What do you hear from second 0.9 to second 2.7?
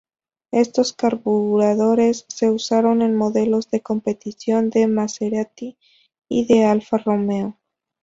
carburadores se